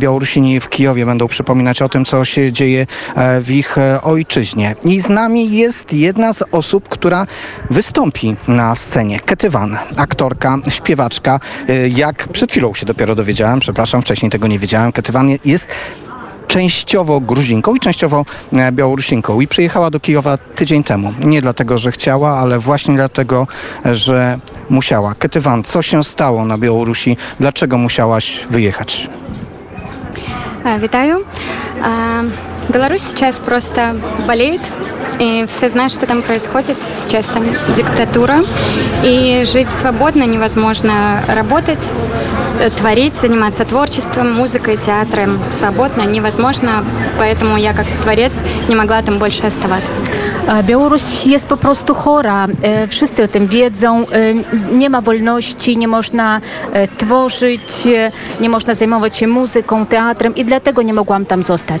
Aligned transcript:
Białorusini 0.00 0.60
w 0.60 0.68
Kijowie 0.68 1.06
będą 1.06 1.28
przypominać 1.28 1.82
o 1.82 1.88
tym, 1.88 2.04
co 2.04 2.24
się 2.24 2.52
dzieje 2.52 2.86
e, 3.16 3.40
w 3.40 3.50
ich 3.50 3.78
e, 3.78 4.02
ojczyźnie. 4.02 4.74
I 4.84 5.00
z 5.00 5.08
nami 5.08 5.50
jest 5.56 5.92
jedna 5.92 6.32
z 6.32 6.42
osób, 6.52 6.88
która 6.88 7.26
wystąpi 7.70 8.36
na 8.48 8.76
scenie. 8.76 9.20
Ketywan, 9.20 9.78
aktorka, 9.96 10.58
śpiewaczka. 10.68 11.40
E, 11.68 11.88
Jak 11.88 12.28
przed 12.28 12.50
chwilą 12.50 12.74
się 12.74 12.86
dopiero 12.86 13.14
dowiedziałem, 13.14 13.60
przepraszam, 13.60 14.02
wcześniej 14.02 14.30
tego 14.30 14.46
nie 14.46 14.58
wiedziałem, 14.58 14.92
Ketywan 14.92 15.28
jest 15.44 15.68
częściowo 16.48 17.20
Gruzinką 17.20 17.74
i 17.74 17.80
częściowo 17.80 18.24
Białorusinką 18.72 19.40
i 19.40 19.48
przyjechała 19.48 19.90
do 19.90 20.00
Kijowa 20.00 20.36
tydzień 20.38 20.84
temu. 20.84 21.14
Nie 21.24 21.42
dlatego, 21.42 21.78
że 21.78 21.92
chciała, 21.92 22.30
ale 22.38 22.58
właśnie 22.58 22.94
dlatego, 22.94 23.46
że 23.92 24.38
musiała. 24.70 25.14
Ketywan, 25.14 25.62
co 25.62 25.82
się 25.82 26.04
stało 26.04 26.44
na 26.44 26.58
Białorusi? 26.58 27.16
Dlaczego 27.40 27.78
musiałaś 27.78 28.46
wyjechać? 28.50 29.08
А, 30.63 30.77
Витаю. 30.77 31.25
А, 31.81 32.25
Беларусь 32.72 33.02
сейчас 33.02 33.36
просто 33.38 33.96
болеет, 34.28 34.60
и 35.18 35.44
все 35.48 35.68
знают, 35.68 35.92
что 35.92 36.06
там 36.06 36.22
происходит. 36.22 36.76
Сейчас 36.94 37.26
там 37.26 37.44
диктатура, 37.76 38.36
и 39.02 39.44
жить 39.52 39.70
свободно 39.70 40.22
невозможно. 40.22 41.20
Работать, 41.26 41.90
э, 42.60 42.70
творить, 42.70 43.16
заниматься 43.16 43.64
творчеством, 43.64 44.32
музыкой, 44.32 44.76
театром 44.76 45.40
свободно 45.50 46.02
невозможно, 46.02 46.84
поэтому 47.18 47.56
я 47.58 47.72
как 47.72 47.86
творец 48.02 48.44
не 48.68 48.76
могла 48.76 49.02
там 49.02 49.18
больше 49.18 49.46
оставаться. 49.46 49.98
Białoruś 50.62 51.26
jest 51.26 51.46
po 51.46 51.56
prostu 51.56 51.94
chora. 51.94 52.46
E, 52.62 52.86
Wszyscy 52.86 53.24
o 53.24 53.28
tym 53.28 53.46
wiedzą. 53.46 54.06
E, 54.12 54.34
Nie 54.72 54.90
ma 54.90 55.00
wolności, 55.00 55.76
nie 55.76 55.88
tworzyć, 56.98 57.86
e, 57.86 58.12
nie 58.40 58.48
można 58.48 58.74
zajmować 58.74 59.16
się 59.16 59.26
muzyką, 59.26 59.86
teatrem 59.86 60.34
i 60.34 60.44
dlatego 60.44 60.82
nie 60.82 60.94
mogłam 60.94 61.26
tam 61.26 61.42
zostać. 61.42 61.80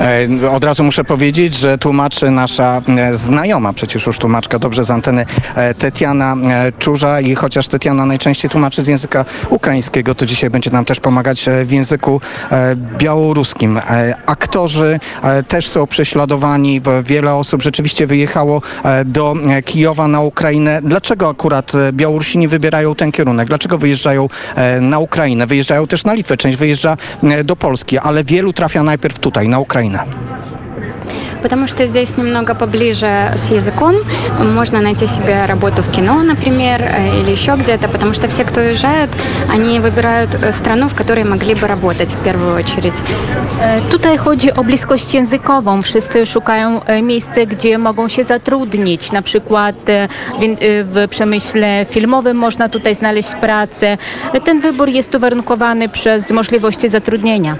E, 0.00 0.50
Od 0.50 0.64
razu 0.64 0.84
muszę 0.84 1.04
powiedzieć, 1.04 1.54
że 1.54 1.78
tłumaczy 1.78 2.30
nasza 2.30 2.82
e, 2.98 3.16
znajoma, 3.16 3.72
przecież 3.72 4.06
już 4.06 4.18
tłumaczka 4.18 4.58
dobrze 4.58 4.84
z 4.84 4.90
anteny, 4.90 5.26
e, 5.54 5.74
Tetiana 5.74 6.36
Czurza 6.78 7.20
i 7.20 7.34
chociaż 7.34 7.68
Tetiana 7.68 8.06
najczęściej 8.06 8.50
tłumaczy 8.50 8.82
z 8.84 8.86
języka 8.86 9.24
ukraińskiego, 9.50 10.14
to 10.14 10.26
dzisiaj 10.26 10.50
będzie 10.50 10.70
nam 10.70 10.84
też 10.84 11.00
pomagać 11.00 11.46
w 11.64 11.70
języku 11.70 12.20
białoruskim. 12.98 13.80
Aktorzy 14.26 15.00
też 15.48 15.68
są 15.68 15.86
prześladowani, 15.86 16.80
wiele 17.04 17.34
osób 17.34 17.62
rzeczywiście 17.62 18.06
wyjechało 18.06 18.62
do 19.04 19.34
Kijowa 19.64 20.08
na 20.08 20.20
Ukrainę. 20.20 20.80
Dlaczego 20.84 21.28
akurat 21.28 21.72
Białorusini 21.92 22.48
wybierają 22.48 22.94
ten 22.94 23.12
kierunek? 23.12 23.48
Dlaczego 23.48 23.78
wyjeżdżają 23.78 24.28
na 24.80 24.98
Ukrainę? 24.98 25.46
Wyjeżdżają 25.46 25.86
też 25.86 26.04
na 26.04 26.14
Litwę, 26.14 26.36
część 26.36 26.56
wyjeżdża 26.58 26.96
do 27.44 27.56
Polski, 27.56 27.98
ale 27.98 28.24
wielu 28.24 28.52
trafia 28.52 28.82
najpierw 28.82 29.18
tutaj, 29.18 29.48
na 29.48 29.58
Ukrainę. 29.58 29.89
Потому 31.41 31.67
что 31.67 31.85
здесь 31.85 32.17
немного 32.17 32.55
поближе 32.55 33.05
с 33.35 33.51
языком. 33.51 33.93
Можно 34.55 34.81
найти 34.81 35.05
себе 35.07 35.45
работу 35.45 35.83
в 35.83 35.91
кино, 35.91 36.23
например, 36.23 36.81
э, 36.81 37.19
или 37.21 37.31
еще 37.31 37.55
где-то, 37.55 37.87
потому 37.87 38.13
что 38.13 38.27
все, 38.27 38.43
кто 38.45 38.61
уезжают, 38.61 39.11
они 39.53 39.79
wybирают 39.79 40.33
э, 40.33 40.51
страну, 40.51 40.87
в 40.89 40.95
которой 40.95 41.23
могли 41.23 41.53
бы 41.53 41.67
работать 41.67 42.09
в 42.09 42.17
первую 42.23 42.55
очередь. 42.55 42.95
E, 43.61 43.79
Tutaj 43.91 44.17
chodzi 44.17 44.51
o 44.53 44.63
bliskość 44.63 45.13
językową. 45.13 45.81
Wszyscy 45.81 46.25
szukają 46.25 46.81
e, 46.85 47.01
miejsca, 47.01 47.45
gdzie 47.45 47.77
mogą 47.77 48.07
się 48.07 48.23
zatrudnić. 48.23 49.11
Na 49.11 49.21
przykład 49.21 49.75
e, 49.89 50.07
w, 50.39 50.43
in- 50.43 50.53
e, 50.59 50.83
w 50.83 51.07
przemyśle 51.09 51.85
filmowym 51.89 52.37
można 52.37 52.69
tutaj 52.69 52.95
znaleźć 52.95 53.29
pracę. 53.41 53.97
E, 54.33 54.41
Ten 54.41 54.61
wybór 54.61 54.89
jest 54.89 55.15
uwarunkowany 55.15 55.89
przez 55.89 56.31
możliwości 56.31 56.89
zatrudnienia. 56.89 57.55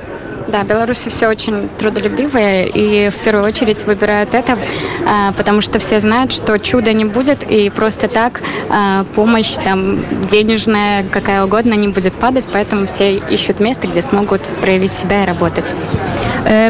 Да, 0.51 0.65
белорусы 0.65 1.11
все 1.11 1.29
очень 1.29 1.69
трудолюбивые 1.79 2.69
и 2.69 3.11
в 3.11 3.19
первую 3.19 3.45
очередь 3.45 3.87
выбирают 3.87 4.35
это, 4.35 4.59
а, 5.07 5.31
потому 5.33 5.61
что 5.61 5.79
все 5.79 6.01
знают, 6.01 6.33
что 6.33 6.59
чуда 6.59 6.93
не 6.93 7.05
будет 7.05 7.49
и 7.49 7.71
просто 7.71 8.09
так 8.09 8.41
а, 8.69 9.05
помощь 9.15 9.53
там 9.65 9.99
денежная, 10.29 11.05
какая 11.05 11.45
угодно, 11.45 11.75
не 11.75 11.87
будет 11.87 12.15
падать, 12.15 12.49
поэтому 12.53 12.87
все 12.87 13.17
ищут 13.17 13.61
место, 13.61 13.87
где 13.87 14.03
смогут 14.03 14.43
проявить 14.61 14.93
себя 14.93 15.23
и 15.23 15.27
работать. 15.27 15.73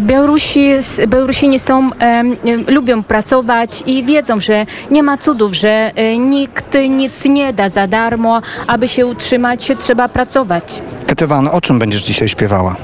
Białorusi, 0.00 0.70
Białorusini 1.06 1.58
są, 1.58 1.90
e, 2.00 2.22
lubią 2.68 3.02
pracować 3.02 3.82
i 3.86 4.04
wiedzą, 4.04 4.38
że 4.38 4.66
nie 4.90 5.02
ma 5.02 5.18
cudów, 5.18 5.52
że 5.54 5.92
nikt 6.18 6.76
nic 6.88 7.24
nie 7.24 7.52
da 7.52 7.68
za 7.68 7.86
darmo. 7.86 8.42
Aby 8.66 8.88
się 8.88 9.06
utrzymać, 9.06 9.72
trzeba 9.78 10.08
pracować. 10.08 10.82
Ketywan, 11.06 11.48
o 11.48 11.60
czym 11.60 11.78
będziesz 11.78 12.02
dzisiaj 12.02 12.28
śpiewała? 12.28 12.76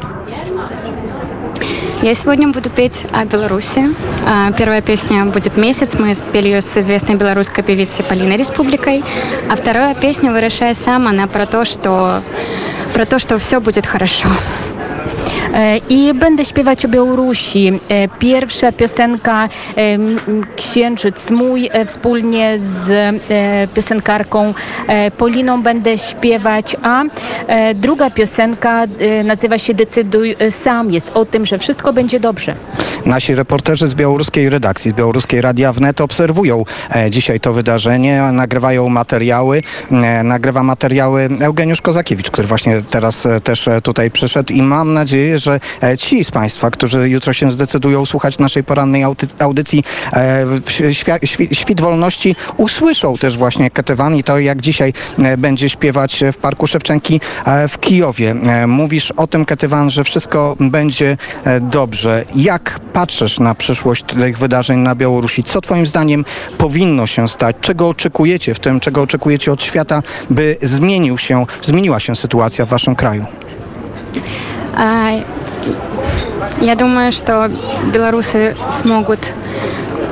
Я 2.02 2.14
сегодня 2.14 2.48
буду 2.48 2.68
петь 2.70 3.04
о 3.12 3.24
Беларуси. 3.24 3.94
А, 4.26 4.52
Первая 4.52 4.82
песня 4.82 5.24
будет 5.24 5.56
«Месяц». 5.56 5.94
Мы 5.94 6.14
спели 6.14 6.48
ее 6.48 6.60
с 6.60 6.76
известной 6.76 7.14
белорусской 7.14 7.64
певицей 7.64 8.04
Полиной 8.04 8.36
Республикой. 8.36 9.02
А 9.50 9.56
вторая 9.56 9.94
песня 9.94 10.30
«Вырашай 10.30 10.74
сам», 10.74 11.08
она 11.08 11.26
про 11.26 11.46
то, 11.46 11.64
что 11.64 12.22
про 12.92 13.06
то, 13.06 13.18
что 13.18 13.38
все 13.38 13.60
будет 13.60 13.86
хорошо. 13.86 14.28
E, 15.56 15.78
I 15.88 16.14
będę 16.14 16.44
śpiewać 16.44 16.84
o 16.84 16.88
Białorusi. 16.88 17.80
E, 17.88 18.08
Pierwsza 18.08 18.72
piosenka 18.72 19.44
e, 19.44 19.48
Księżyc 20.56 21.30
mój 21.30 21.70
wspólnie 21.86 22.58
z 22.58 23.16
piosenkarką 23.74 24.54
Poliną 25.18 25.62
będę 25.62 25.98
śpiewać, 25.98 26.76
a 26.82 27.02
druga 27.74 28.10
piosenka 28.10 28.84
nazywa 29.24 29.58
się 29.58 29.74
Decyduj 29.74 30.36
sam. 30.64 30.92
Jest 30.92 31.10
o 31.14 31.24
tym, 31.24 31.46
że 31.46 31.58
wszystko 31.58 31.92
będzie 31.92 32.20
dobrze. 32.20 32.56
Nasi 33.06 33.34
reporterzy 33.34 33.88
z 33.88 33.94
białoruskiej 33.94 34.50
redakcji, 34.50 34.90
z 34.90 34.94
białoruskiej 34.94 35.40
Radia 35.40 35.72
Wnet 35.72 36.00
obserwują 36.00 36.64
dzisiaj 37.10 37.40
to 37.40 37.52
wydarzenie, 37.52 38.22
nagrywają 38.32 38.88
materiały. 38.88 39.62
Nagrywa 40.24 40.62
materiały 40.62 41.28
Eugeniusz 41.40 41.82
Kozakiewicz, 41.82 42.30
który 42.30 42.48
właśnie 42.48 42.82
teraz 42.90 43.28
też 43.44 43.68
tutaj 43.82 44.10
przyszedł 44.10 44.52
i 44.52 44.62
mam 44.62 44.94
nadzieję, 44.94 45.38
że 45.38 45.45
e, 45.82 45.98
ci 45.98 46.24
z 46.24 46.30
Państwa, 46.30 46.70
którzy 46.70 47.08
jutro 47.08 47.32
się 47.32 47.52
zdecydują 47.52 48.06
słuchać 48.06 48.38
naszej 48.38 48.64
porannej 48.64 49.02
audycji 49.38 49.84
e, 50.12 50.46
Świt 51.52 51.80
Wolności, 51.80 52.36
usłyszą 52.56 53.16
też 53.16 53.36
właśnie 53.36 53.70
Ketywan 53.70 54.16
i 54.16 54.24
to 54.24 54.38
jak 54.38 54.62
dzisiaj 54.62 54.92
e, 55.22 55.36
będzie 55.36 55.68
śpiewać 55.68 56.24
w 56.32 56.36
Parku 56.36 56.66
Szewczenki 56.66 57.20
w 57.68 57.78
Kijowie. 57.80 58.34
Mówisz 58.66 59.10
o 59.10 59.26
tym, 59.26 59.44
Ketywan, 59.44 59.90
że 59.90 60.04
wszystko 60.04 60.56
będzie 60.60 61.16
dobrze. 61.60 62.24
Jak 62.34 62.80
patrzysz 62.92 63.38
na 63.38 63.54
przyszłość 63.54 64.02
tych 64.02 64.38
wydarzeń 64.38 64.78
na 64.78 64.94
Białorusi? 64.94 65.42
Co 65.42 65.60
Twoim 65.60 65.86
zdaniem 65.86 66.24
powinno 66.58 67.06
się 67.06 67.28
stać? 67.28 67.56
Czego 67.60 67.88
oczekujecie 67.88 68.54
w 68.54 68.60
tym, 68.60 68.80
czego 68.80 69.02
oczekujecie 69.02 69.52
od 69.52 69.62
świata, 69.62 70.02
by 70.30 70.56
zmienił 70.62 71.18
się, 71.18 71.46
zmieniła 71.62 72.00
się 72.00 72.16
sytuacja 72.16 72.66
w 72.66 72.68
Waszym 72.68 72.96
kraju? 72.96 73.26
А, 74.76 75.24
Я 76.60 76.74
думаю, 76.74 77.12
что 77.12 77.50
белорусы 77.92 78.54
смогут 78.70 79.32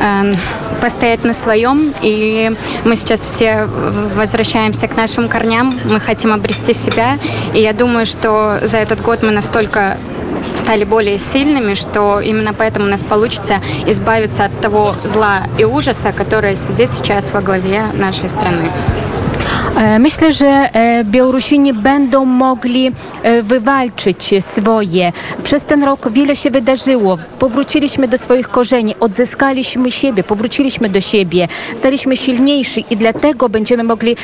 эм, 0.01 0.37
постоять 0.81 1.25
на 1.25 1.35
своем, 1.35 1.95
и 2.03 2.55
мы 2.85 2.97
сейчас 2.97 3.21
все 3.21 3.67
возвращаемся 4.17 4.89
к 4.89 4.97
нашим 4.97 5.29
корням, 5.29 5.79
мы 5.85 6.01
хотим 6.01 6.33
обрести 6.33 6.73
себя, 6.75 7.19
и 7.53 7.61
я 7.61 7.73
думаю, 7.73 8.07
что 8.07 8.59
за 8.63 8.79
этот 8.79 9.03
год 9.03 9.23
мы 9.23 9.31
настолько 9.31 9.99
стали 10.59 10.85
более 10.85 11.19
сильными, 11.19 11.75
что 11.75 12.21
именно 12.21 12.55
поэтому 12.55 12.87
у 12.87 12.89
нас 12.91 13.03
получится 13.05 13.57
избавиться 13.87 14.47
от 14.47 14.61
того 14.61 14.95
зла 15.05 15.43
и 15.59 15.65
ужаса, 15.65 16.13
который 16.13 16.57
сидит 16.57 16.91
сейчас 16.91 17.33
во 17.33 17.43
главе 17.43 17.85
нашей 17.95 18.29
страны. 18.31 18.71
E, 19.77 19.99
myślę, 19.99 20.33
że 20.33 20.47
e, 20.47 21.05
Białorusini 21.05 21.73
będą 21.73 22.25
mogli 22.25 22.93
e, 23.23 23.43
wywalczyć 23.43 24.35
swoje. 24.41 25.13
Przez 25.45 25.65
ten 25.65 25.85
rok 25.85 26.13
wiele 26.13 26.37
się 26.37 26.51
wydarzyło. 26.51 27.19
Powróciliśmy 27.39 28.09
do 28.09 28.19
swoich 28.19 28.49
korzeni, 28.49 28.95
odzyskaliśmy 29.01 29.91
siebie, 29.91 30.25
powróciliśmy 30.25 30.89
do 30.89 31.01
siebie, 31.01 31.49
staliśmy 31.77 32.17
silniejsi 32.17 32.85
i 32.91 32.97
dlatego 32.97 33.49
będziemy 33.49 33.85
mogli 33.85 34.17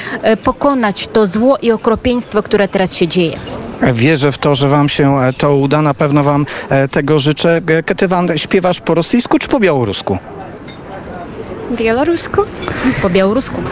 pokonać 0.44 1.08
to 1.08 1.26
zło 1.26 1.58
i 1.62 1.72
okropieństwo, 1.72 2.42
które 2.42 2.68
teraz 2.68 2.94
się 2.94 3.08
dzieje. 3.08 3.38
Wierzę 3.92 4.32
w 4.32 4.38
to, 4.38 4.54
że 4.54 4.68
Wam 4.68 4.88
się 4.88 5.16
to 5.38 5.56
uda. 5.56 5.82
Na 5.82 5.94
pewno 5.94 6.24
Wam 6.24 6.46
tego 6.90 7.18
życzę. 7.18 7.60
Ketywan, 7.86 8.28
śpiewasz 8.36 8.80
po 8.80 8.94
rosyjsku 8.94 9.38
czy 9.38 9.48
po 9.48 9.60
białorusku? 9.60 10.18
Białorusku. 11.72 12.42
Po 13.02 13.10
białorusku. 13.10 13.62